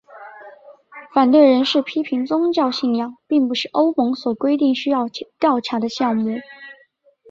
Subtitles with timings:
[1.13, 6.37] 反对人士批评宗教信仰并不是欧盟所规定需要调查的项目。